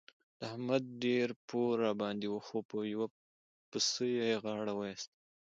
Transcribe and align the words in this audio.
د 0.39 0.41
احمد 0.51 0.83
ډېر 1.03 1.27
پور 1.47 1.73
راباندې 1.85 2.27
وو 2.29 2.39
خو 2.47 2.57
په 2.69 2.77
یوه 2.93 3.07
پسه 3.69 4.05
يې 4.15 4.29
غاړه 4.43 4.73
وېسته. 4.79 5.15